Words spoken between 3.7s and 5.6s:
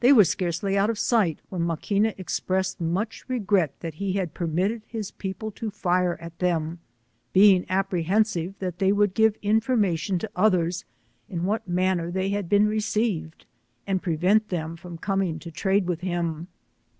that he had permitted his people